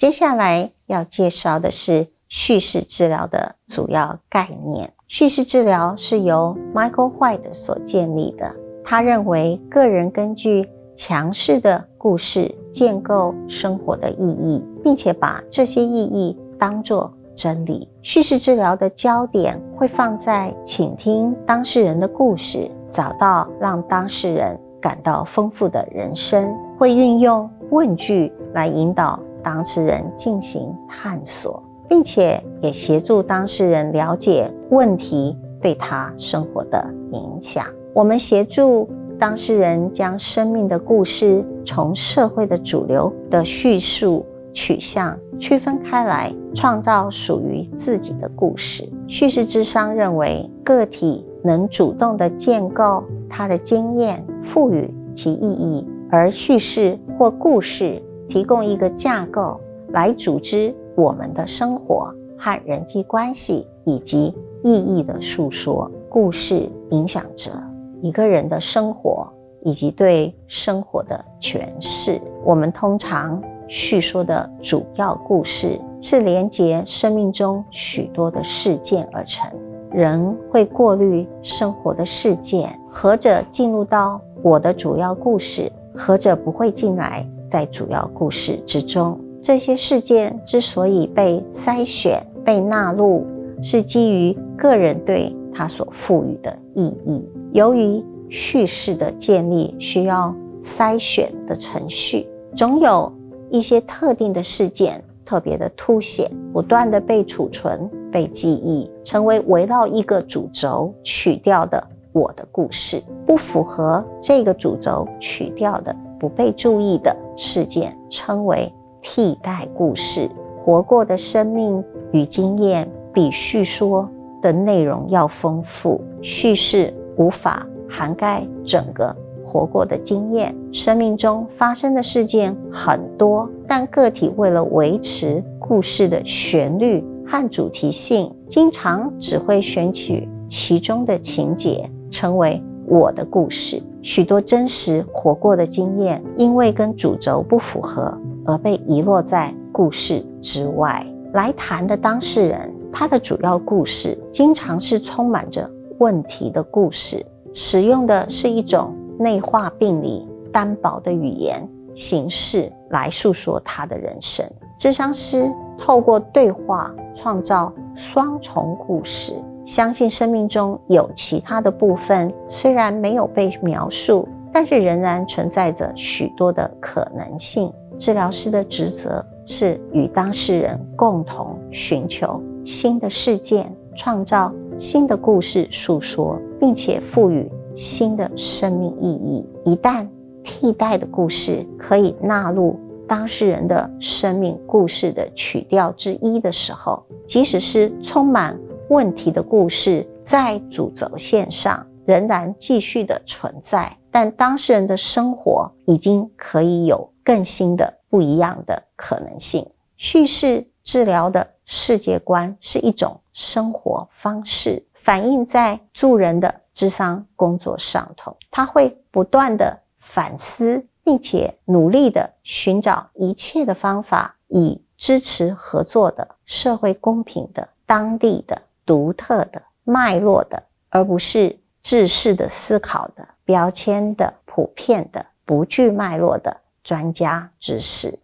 [0.00, 4.90] 接下来要介绍的是叙事治疗的主要概念。
[5.08, 8.50] 叙事治疗是由 Michael White 所建立的。
[8.82, 10.66] 他认为，个人根据
[10.96, 17.86] 强势的故事建构生活的意义，并且把这些意义当作真理。
[18.00, 26.56] 叙事治疗的焦点会放在倾听当事人的故事，找到让当事人感到丰富的人生。
[26.78, 37.64] 会运用问句来引导当事人进行探索，并且也协助当事人了解问题对他生活的影响。
[37.92, 48.88] 我们协助当事人将生命的故事从社会的主流的叙述取向区分开来，创造属于自己的故事。
[49.08, 55.86] 叙事智商认为，个体能主动地建构他的经验，赋予其意义。
[56.12, 65.90] 而叙事或故事提供一个架构来组织我们的生活和人际关系，以及意义的诉说。
[66.08, 67.52] 故事影响着
[68.00, 69.28] 一个人的生活
[69.62, 72.20] 以及对生活的诠释。
[72.44, 79.48] 我们通常叙说的主要故事是连接生命中许多的事件而成。
[79.92, 85.70] 人会过滤生活的事件，何者进入到我的主要故事？
[85.96, 89.18] 何者不会进来在主要故事之中？
[89.42, 93.26] 这些事件之所以被筛选、被纳入，
[93.62, 97.22] 是基于个人对它所赋予的意义。
[97.52, 103.12] 由于叙事的建立需要筛选的程序，总有
[103.50, 111.82] 一些特定的事件特别的凸显，不断的被储存、被记忆，成为围绕一个主轴曲调的。
[112.12, 120.30] 我的故事不符合这个主轴曲调的不被注意的事件，称为替代故事。
[120.62, 121.82] 活过的生命
[122.12, 124.08] 与经验比叙说
[124.42, 130.54] 的内容要丰富，叙事无法涵盖整个活过的经验。
[130.70, 141.90] 生命中发生的事件很多，但个体为了维持故事的旋律和主题性，经常只会选取其中的情节。
[142.10, 142.60] 成为
[142.90, 148.12] 我的故事，许多真实活过的经验，因为跟主轴不符合
[148.44, 151.06] 而被遗落在故事之外。
[151.32, 155.70] 来谈的当事人，他的主要故事经常是充满着
[156.00, 157.24] 问题的故事，
[157.54, 164.44] 使用的是一种内化病理、单薄的语言形式来诉说他的人生。
[164.80, 169.34] 智商师透过对话创造双重故事。
[169.70, 177.72] 相信生命中有其他的部分，虽然没有被描述，但是仍然存在着许多的可能性。
[177.96, 189.46] 治疗师的职责是与当事人共同寻求新的事件，创造新的故事诉说，并且赋予新的生命意义。
[189.64, 190.04] 一旦
[190.42, 192.76] 替代的故事可以纳入
[193.06, 198.58] 当事人的生命故事的曲调之一的时候，即使是充满。
[198.90, 209.64] 问题的故事在主轴线上仍然继续的存在，但当事人的生活已经可以有更新的、不一样的可能性。
[209.96, 218.36] 叙事治疗的世界观是一种生活方式，反映在助人的智商工作上头。
[218.50, 228.60] 他会不断的反思，并且努力的寻找一切的方法，以支持合作的、社会公平的、当地的。
[228.90, 238.18] 独特的脉络的，而不是制式的思考的标签的普遍的不具脉络的专家知识。